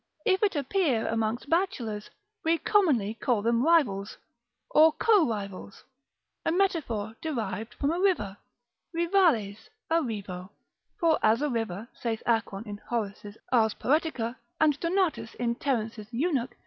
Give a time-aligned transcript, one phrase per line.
[0.25, 2.09] If it appear amongst bachelors,
[2.43, 4.17] we commonly call them rivals
[4.71, 5.83] or co rivals,
[6.43, 8.35] a metaphor derived from a river,
[8.95, 10.49] rivales, a rivo;
[10.99, 13.13] for as a river, saith Acron in Hor.
[13.51, 13.75] Art.
[13.77, 14.07] Poet.
[14.59, 15.87] and Donat in Ter.
[16.09, 16.57] Eunuch.